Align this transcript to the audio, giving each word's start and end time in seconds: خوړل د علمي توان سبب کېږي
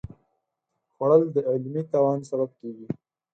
خوړل 0.93 1.23
د 1.35 1.37
علمي 1.49 1.83
توان 1.93 2.19
سبب 2.29 2.49
کېږي 2.59 2.87